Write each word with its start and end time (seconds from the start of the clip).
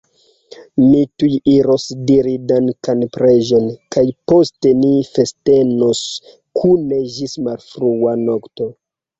Mi 0.83 1.01
tuj 1.23 1.27
iros 1.55 1.83
diri 2.11 2.33
dankan 2.53 3.03
preĝon, 3.17 3.67
kaj 3.97 4.05
poste 4.33 4.73
ni 4.81 4.91
festenos 5.11 6.03
kune 6.63 7.01
ĝis 7.19 7.37
malfrua 7.51 8.17
nokto! 8.27 8.73